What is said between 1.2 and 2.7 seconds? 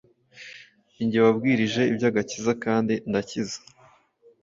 wabwirije iby’agakiza